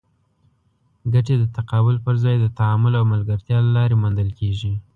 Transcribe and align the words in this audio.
ګټې 1.13 1.35
د 1.39 1.43
تقابل 1.57 1.95
پر 2.05 2.15
ځای 2.23 2.35
د 2.39 2.45
تعامل 2.59 2.93
او 2.99 3.05
ملګرتیا 3.13 3.57
له 3.63 3.71
لارې 3.77 3.95
موندل 4.01 4.29
کېږي. 4.39 4.71